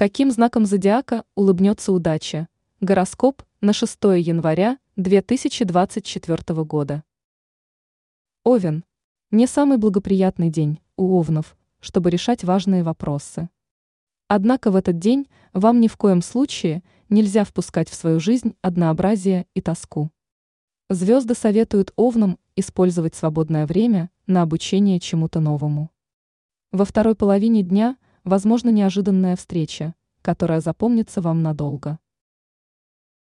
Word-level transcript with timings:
Каким 0.00 0.30
знаком 0.30 0.64
зодиака 0.64 1.24
улыбнется 1.34 1.92
удача? 1.92 2.48
Гороскоп 2.80 3.42
на 3.60 3.74
6 3.74 3.98
января 4.16 4.78
2024 4.96 6.64
года. 6.64 7.04
Овен. 8.42 8.86
Не 9.30 9.46
самый 9.46 9.76
благоприятный 9.76 10.48
день 10.48 10.80
у 10.96 11.18
овнов, 11.18 11.54
чтобы 11.80 12.08
решать 12.08 12.44
важные 12.44 12.82
вопросы. 12.82 13.50
Однако 14.26 14.70
в 14.70 14.76
этот 14.76 14.98
день 14.98 15.28
вам 15.52 15.80
ни 15.80 15.86
в 15.86 15.98
коем 15.98 16.22
случае 16.22 16.82
нельзя 17.10 17.44
впускать 17.44 17.90
в 17.90 17.94
свою 17.94 18.20
жизнь 18.20 18.56
однообразие 18.62 19.48
и 19.52 19.60
тоску. 19.60 20.10
Звезды 20.88 21.34
советуют 21.34 21.92
овнам 21.96 22.38
использовать 22.56 23.14
свободное 23.14 23.66
время 23.66 24.08
на 24.26 24.40
обучение 24.40 24.98
чему-то 24.98 25.40
новому. 25.40 25.90
Во 26.72 26.86
второй 26.86 27.14
половине 27.14 27.62
дня– 27.62 27.98
возможно 28.24 28.70
неожиданная 28.70 29.36
встреча, 29.36 29.94
которая 30.22 30.60
запомнится 30.60 31.20
вам 31.20 31.42
надолго. 31.42 31.98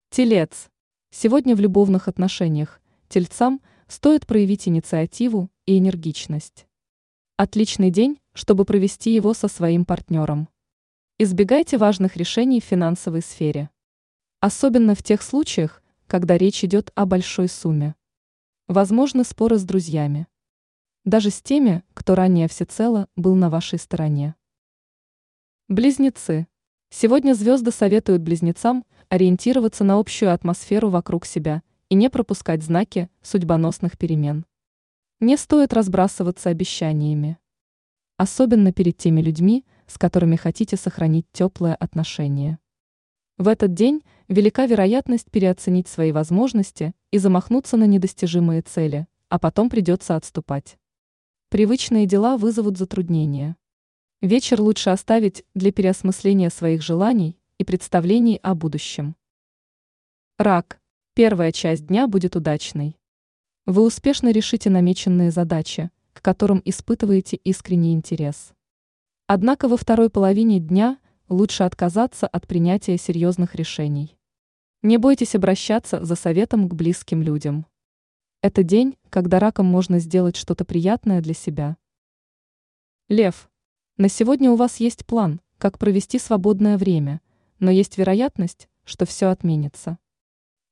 Телец. 0.09 0.69
Сегодня 1.11 1.55
в 1.55 1.59
любовных 1.59 2.07
отношениях 2.07 2.81
тельцам 3.07 3.61
стоит 3.87 4.27
проявить 4.27 4.67
инициативу 4.67 5.49
и 5.65 5.77
энергичность. 5.79 6.67
Отличный 7.37 7.89
день, 7.89 8.19
чтобы 8.33 8.65
провести 8.65 9.13
его 9.13 9.33
со 9.33 9.47
своим 9.47 9.85
партнером. 9.85 10.49
Избегайте 11.17 11.77
важных 11.77 12.17
решений 12.17 12.61
в 12.61 12.65
финансовой 12.65 13.21
сфере. 13.21 13.69
Особенно 14.39 14.95
в 14.95 15.03
тех 15.03 15.21
случаях, 15.21 15.83
когда 16.07 16.37
речь 16.37 16.63
идет 16.63 16.91
о 16.95 17.05
большой 17.05 17.49
сумме. 17.49 17.95
Возможны 18.67 19.23
споры 19.23 19.57
с 19.57 19.63
друзьями. 19.63 20.27
Даже 21.05 21.29
с 21.29 21.41
теми, 21.41 21.83
кто 21.93 22.15
ранее 22.15 22.47
всецело 22.47 23.07
был 23.15 23.35
на 23.35 23.49
вашей 23.49 23.79
стороне. 23.79 24.35
Близнецы. 25.69 26.47
Сегодня 26.89 27.35
звезды 27.35 27.69
советуют 27.69 28.23
близнецам 28.23 28.83
ориентироваться 29.07 29.83
на 29.83 29.99
общую 29.99 30.33
атмосферу 30.33 30.89
вокруг 30.89 31.27
себя 31.27 31.61
и 31.89 31.93
не 31.93 32.09
пропускать 32.09 32.63
знаки 32.63 33.07
судьбоносных 33.21 33.95
перемен. 33.95 34.47
Не 35.19 35.37
стоит 35.37 35.71
разбрасываться 35.71 36.49
обещаниями. 36.49 37.37
Особенно 38.17 38.73
перед 38.73 38.97
теми 38.97 39.21
людьми, 39.21 39.63
с 39.85 39.99
которыми 39.99 40.37
хотите 40.37 40.75
сохранить 40.75 41.27
теплое 41.33 41.75
отношение. 41.75 42.57
В 43.37 43.47
этот 43.47 43.75
день 43.75 44.01
велика 44.27 44.65
вероятность 44.65 45.29
переоценить 45.29 45.87
свои 45.87 46.11
возможности 46.11 46.95
и 47.11 47.19
замахнуться 47.19 47.77
на 47.77 47.83
недостижимые 47.83 48.63
цели, 48.63 49.05
а 49.29 49.37
потом 49.37 49.69
придется 49.69 50.15
отступать. 50.15 50.79
Привычные 51.49 52.07
дела 52.07 52.37
вызовут 52.37 52.79
затруднения. 52.79 53.55
Вечер 54.21 54.59
лучше 54.59 54.89
оставить 54.89 55.45
для 55.53 55.71
переосмысления 55.71 56.49
своих 56.49 56.81
желаний 56.81 57.37
и 57.57 57.63
представлений 57.63 58.37
о 58.43 58.53
будущем. 58.53 59.15
Рак. 60.37 60.81
Первая 61.13 61.53
часть 61.53 61.87
дня 61.87 62.05
будет 62.05 62.35
удачной. 62.35 62.97
Вы 63.65 63.81
успешно 63.81 64.31
решите 64.31 64.69
намеченные 64.69 65.31
задачи, 65.31 65.89
к 66.11 66.21
которым 66.21 66.61
испытываете 66.65 67.37
искренний 67.37 67.93
интерес. 67.93 68.51
Однако 69.25 69.69
во 69.69 69.77
второй 69.77 70.09
половине 70.09 70.59
дня 70.59 70.99
лучше 71.29 71.63
отказаться 71.63 72.27
от 72.27 72.45
принятия 72.45 72.97
серьезных 72.97 73.55
решений. 73.55 74.17
Не 74.81 74.97
бойтесь 74.97 75.33
обращаться 75.33 76.03
за 76.03 76.15
советом 76.15 76.67
к 76.67 76.73
близким 76.73 77.21
людям. 77.21 77.65
Это 78.41 78.63
день, 78.63 78.97
когда 79.09 79.39
раком 79.39 79.67
можно 79.67 79.99
сделать 79.99 80.35
что-то 80.35 80.65
приятное 80.65 81.21
для 81.21 81.33
себя. 81.33 81.77
Лев. 83.07 83.49
На 84.01 84.07
сегодня 84.07 84.49
у 84.49 84.55
вас 84.55 84.77
есть 84.77 85.05
план, 85.05 85.41
как 85.57 85.77
провести 85.77 86.19
свободное 86.19 86.77
время, 86.77 87.19
но 87.59 87.69
есть 87.69 87.97
вероятность, 87.97 88.69
что 88.85 89.05
все 89.05 89.25
отменится. 89.27 89.99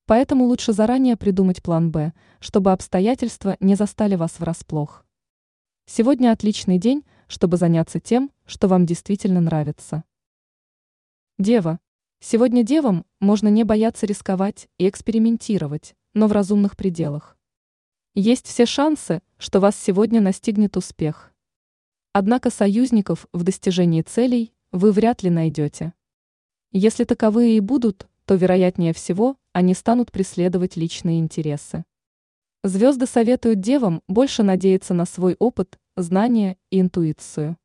Поэтому 0.06 0.46
лучше 0.46 0.72
заранее 0.72 1.18
придумать 1.18 1.62
план 1.62 1.92
«Б», 1.92 2.14
чтобы 2.40 2.72
обстоятельства 2.72 3.58
не 3.60 3.76
застали 3.76 4.16
вас 4.16 4.40
врасплох. 4.40 5.06
Сегодня 5.86 6.32
отличный 6.32 6.78
день, 6.78 7.04
чтобы 7.28 7.58
заняться 7.58 8.00
тем, 8.00 8.32
что 8.46 8.70
вам 8.70 8.86
действительно 8.86 9.42
нравится. 9.42 10.06
Дева. 11.38 11.82
Сегодня 12.22 12.64
девам 12.64 13.06
можно 13.20 13.50
не 13.50 13.66
бояться 13.66 14.06
рисковать 14.06 14.70
и 14.78 14.88
экспериментировать, 14.88 15.96
но 16.14 16.28
в 16.28 16.32
разумных 16.32 16.78
пределах. 16.78 17.38
Есть 18.14 18.48
все 18.48 18.66
шансы, 18.66 19.22
что 19.38 19.60
вас 19.60 19.76
сегодня 19.76 20.22
настигнет 20.22 20.78
успех. 20.78 21.34
Однако 22.20 22.50
союзников 22.50 23.28
в 23.32 23.44
достижении 23.44 24.02
целей 24.02 24.52
вы 24.72 24.92
вряд 24.92 25.22
ли 25.22 25.30
найдете. 25.30 25.94
Если 26.72 27.04
таковые 27.04 27.58
и 27.58 27.60
будут, 27.60 28.08
то 28.26 28.34
вероятнее 28.34 28.92
всего 28.92 29.38
они 29.54 29.76
станут 29.76 30.12
преследовать 30.12 30.78
личные 30.78 31.20
интересы. 31.20 31.86
Звезды 32.64 33.06
советуют 33.06 33.60
девам 33.60 34.02
больше 34.08 34.42
надеяться 34.42 34.96
на 34.96 35.06
свой 35.06 35.36
опыт, 35.38 35.78
знания 35.96 36.58
и 36.72 36.82
интуицию. 36.82 37.56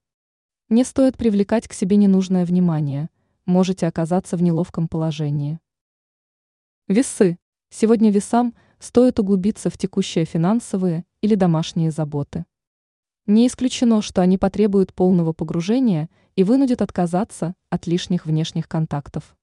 Не 0.68 0.84
стоит 0.84 1.16
привлекать 1.16 1.66
к 1.66 1.72
себе 1.72 1.96
ненужное 1.96 2.44
внимание, 2.44 3.08
можете 3.46 3.86
оказаться 3.86 4.36
в 4.36 4.42
неловком 4.42 4.86
положении. 4.86 5.60
Весы. 6.88 7.38
Сегодня 7.70 8.10
весам 8.10 8.54
стоит 8.78 9.18
углубиться 9.18 9.70
в 9.70 9.78
текущие 9.78 10.26
финансовые 10.26 11.06
или 11.22 11.36
домашние 11.36 11.90
заботы. 11.90 12.44
Не 13.26 13.46
исключено, 13.46 14.02
что 14.02 14.20
они 14.20 14.36
потребуют 14.36 14.92
полного 14.92 15.32
погружения 15.32 16.10
и 16.34 16.42
вынудят 16.42 16.82
отказаться 16.82 17.54
от 17.70 17.86
лишних 17.86 18.26
внешних 18.26 18.68
контактов. 18.68 19.36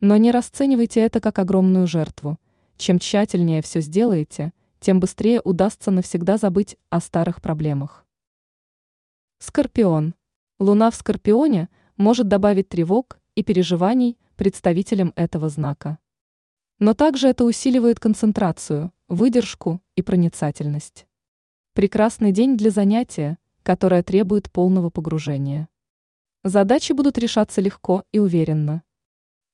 Но 0.00 0.16
не 0.16 0.30
расценивайте 0.30 1.00
это 1.00 1.20
как 1.20 1.38
огромную 1.38 1.86
жертву. 1.86 2.38
Чем 2.76 2.98
тщательнее 2.98 3.62
все 3.62 3.80
сделаете, 3.80 4.52
тем 4.80 5.00
быстрее 5.00 5.40
удастся 5.40 5.90
навсегда 5.90 6.36
забыть 6.36 6.76
о 6.90 7.00
старых 7.00 7.40
проблемах. 7.40 8.04
Скорпион. 9.38 10.14
Луна 10.58 10.90
в 10.90 10.96
Скорпионе 10.96 11.68
может 11.96 12.26
добавить 12.28 12.68
тревог 12.68 13.18
и 13.34 13.42
переживаний 13.42 14.18
представителям 14.34 15.12
этого 15.14 15.48
знака. 15.48 15.98
Но 16.78 16.92
также 16.92 17.28
это 17.28 17.44
усиливает 17.44 18.00
концентрацию, 18.00 18.92
выдержку 19.08 19.80
и 19.94 20.02
проницательность. 20.02 21.05
Прекрасный 21.76 22.32
день 22.32 22.56
для 22.56 22.70
занятия, 22.70 23.36
которое 23.62 24.02
требует 24.02 24.50
полного 24.50 24.88
погружения. 24.88 25.68
Задачи 26.42 26.94
будут 26.94 27.18
решаться 27.18 27.60
легко 27.60 28.02
и 28.12 28.18
уверенно. 28.18 28.82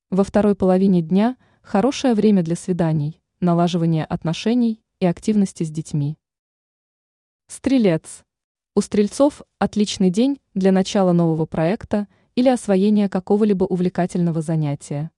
Во 0.09 0.23
второй 0.23 0.55
половине 0.55 1.01
дня 1.01 1.35
хорошее 1.61 2.13
время 2.13 2.41
для 2.41 2.55
свиданий, 2.55 3.21
налаживания 3.41 4.05
отношений 4.05 4.81
и 5.01 5.05
активности 5.05 5.63
с 5.63 5.69
детьми. 5.69 6.17
Стрелец. 7.47 8.23
У 8.73 8.79
стрельцов 8.79 9.41
отличный 9.59 10.09
день 10.09 10.39
для 10.53 10.71
начала 10.71 11.11
нового 11.11 11.45
проекта 11.45 12.07
или 12.35 12.47
освоения 12.47 13.09
какого-либо 13.09 13.65
увлекательного 13.65 14.41
занятия. 14.41 15.11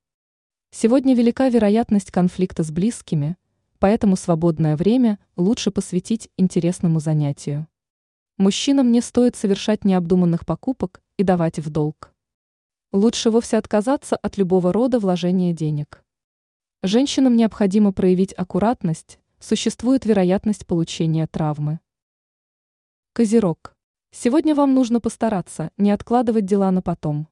Сегодня 0.71 1.13
велика 1.13 1.49
вероятность 1.49 2.09
конфликта 2.09 2.63
с 2.63 2.71
близкими– 2.71 3.37
поэтому 3.79 4.15
свободное 4.15 4.75
время 4.75 5.19
лучше 5.35 5.71
посвятить 5.71 6.29
интересному 6.37 6.99
занятию. 6.99 7.67
Мужчинам 8.37 8.91
не 8.91 9.01
стоит 9.01 9.35
совершать 9.35 9.85
необдуманных 9.85 10.45
покупок 10.45 11.01
и 11.17 11.23
давать 11.23 11.59
в 11.59 11.69
долг. 11.69 12.13
Лучше 12.91 13.29
вовсе 13.29 13.57
отказаться 13.57 14.15
от 14.15 14.37
любого 14.37 14.73
рода 14.73 14.99
вложения 14.99 15.53
денег. 15.53 16.03
Женщинам 16.83 17.35
необходимо 17.35 17.91
проявить 17.91 18.33
аккуратность, 18.33 19.19
существует 19.39 20.05
вероятность 20.05 20.65
получения 20.65 21.27
травмы. 21.27 21.79
Козерог. 23.13 23.75
Сегодня 24.11 24.55
вам 24.55 24.73
нужно 24.73 24.99
постараться 24.99 25.71
не 25.77 25.91
откладывать 25.91 26.45
дела 26.45 26.71
на 26.71 26.81
потом. 26.81 27.27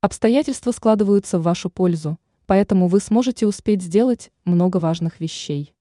Обстоятельства 0.00 0.70
складываются 0.70 1.38
в 1.38 1.42
вашу 1.42 1.70
пользу, 1.70 2.18
поэтому 2.48 2.88
вы 2.88 2.98
сможете 2.98 3.46
успеть 3.46 3.82
сделать 3.82 4.32
много 4.46 4.78
важных 4.78 5.20
вещей. 5.20 5.74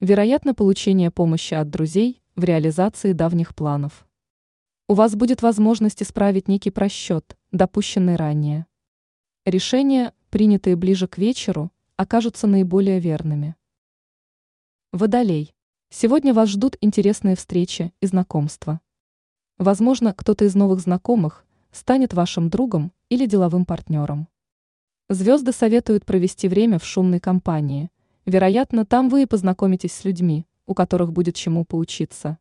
Вероятно 0.00 0.54
получение 0.54 1.10
помощи 1.10 1.54
от 1.54 1.70
друзей 1.70 2.22
в 2.36 2.44
реализации 2.44 3.12
давних 3.12 3.54
планов. 3.54 4.06
У 4.86 4.92
вас 4.92 5.16
будет 5.16 5.40
возможность 5.40 6.02
исправить 6.02 6.46
некий 6.46 6.70
просчет, 6.70 7.38
допущенный 7.52 8.16
ранее. 8.16 8.66
Решения, 9.46 10.12
принятые 10.28 10.76
ближе 10.76 11.08
к 11.08 11.16
вечеру, 11.16 11.72
окажутся 11.96 12.46
наиболее 12.46 13.00
верными. 13.00 13.56
Водолей. 14.92 15.54
Сегодня 15.88 16.34
вас 16.34 16.50
ждут 16.50 16.76
интересные 16.82 17.34
встречи 17.34 17.94
и 18.02 18.06
знакомства. 18.06 18.82
Возможно, 19.56 20.12
кто-то 20.12 20.44
из 20.44 20.54
новых 20.54 20.80
знакомых 20.80 21.46
станет 21.72 22.12
вашим 22.12 22.50
другом 22.50 22.92
или 23.08 23.24
деловым 23.24 23.64
партнером. 23.64 24.28
Звезды 25.10 25.52
советуют 25.52 26.06
провести 26.06 26.48
время 26.48 26.78
в 26.78 26.84
шумной 26.86 27.20
компании. 27.20 27.90
Вероятно, 28.24 28.86
там 28.86 29.10
вы 29.10 29.24
и 29.24 29.26
познакомитесь 29.26 29.92
с 29.92 30.04
людьми, 30.04 30.46
у 30.64 30.72
которых 30.72 31.12
будет 31.12 31.34
чему 31.34 31.66
поучиться. 31.66 32.38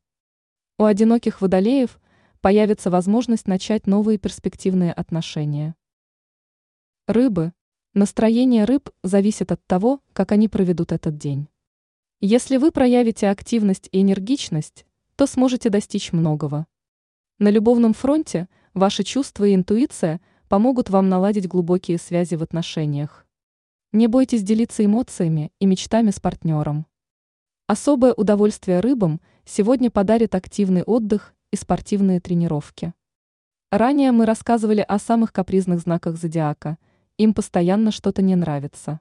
У 0.78 0.86
одиноких 0.86 1.42
водолеев 1.42 2.00
появится 2.40 2.90
возможность 2.90 3.48
начать 3.48 3.86
новые 3.86 4.18
перспективные 4.18 4.94
отношения. 4.94 5.76
Рыбы. 7.06 7.52
Настроение 7.94 8.64
рыб 8.64 8.90
зависит 9.04 9.52
от 9.52 9.66
того, 9.68 10.00
как 10.14 10.32
они 10.32 10.48
проведут 10.48 10.94
этот 10.94 11.18
день. 11.18 11.50
Если 12.22 12.56
вы 12.56 12.72
проявите 12.72 13.30
активность 13.30 13.90
и 13.92 14.02
энергичность, 14.02 14.86
то 15.18 15.28
сможете 15.28 15.70
достичь 15.70 16.14
многого. 16.14 16.66
На 17.40 17.50
любовном 17.50 17.94
фронте 17.94 18.48
ваши 18.74 19.04
чувства 19.04 19.44
и 19.44 19.54
интуиция 19.54 20.22
помогут 20.54 20.92
вам 20.92 21.10
наладить 21.10 21.48
глубокие 21.48 21.98
связи 21.98 22.36
в 22.36 22.44
отношениях. 22.44 23.26
Не 23.92 24.06
бойтесь 24.06 24.44
делиться 24.44 24.86
эмоциями 24.86 25.52
и 25.58 25.66
мечтами 25.66 26.12
с 26.12 26.20
партнером. 26.20 26.86
Особое 27.66 28.14
удовольствие 28.14 28.80
рыбам 28.80 29.20
сегодня 29.46 29.90
подарит 29.90 30.36
активный 30.36 30.84
отдых 30.84 31.34
и 31.50 31.56
спортивные 31.56 32.20
тренировки. 32.20 32.94
Ранее 33.72 34.12
мы 34.12 34.28
рассказывали 34.28 34.86
о 34.88 35.00
самых 35.00 35.34
капризных 35.34 35.80
знаках 35.80 36.18
зодиака– 36.18 36.78
им 37.18 37.34
постоянно 37.34 37.90
что-то 37.92 38.22
не 38.22 38.36
нравится. 38.36 39.00